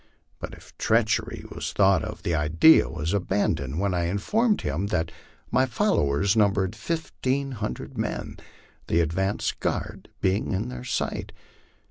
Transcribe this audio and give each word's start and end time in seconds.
But 0.39 0.55
if 0.55 0.75
treachery 0.79 1.45
was 1.51 1.73
thought 1.73 2.01
of, 2.03 2.23
the 2.23 2.33
idea 2.33 2.89
was 2.89 3.13
abandoned 3.13 3.79
when 3.79 3.93
I 3.93 4.05
informed 4.05 4.61
him 4.61 4.87
that 4.87 5.11
my 5.51 5.67
followers 5.67 6.35
numbered 6.35 6.75
fifteen 6.75 7.51
hundred 7.51 7.99
men, 7.99 8.37
the 8.87 8.99
advance 8.99 9.51
guard 9.51 10.09
being 10.19 10.53
then 10.53 10.71
in 10.71 10.83
sight. 10.85 11.31